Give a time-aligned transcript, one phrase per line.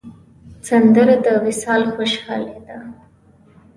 [0.67, 2.77] سندره د وصال خوشحالي ده